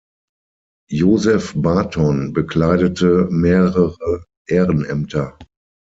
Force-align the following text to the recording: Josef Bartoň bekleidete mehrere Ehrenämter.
Josef 0.89 1.53
Bartoň 1.55 2.33
bekleidete 2.33 3.27
mehrere 3.29 4.23
Ehrenämter. 4.47 5.37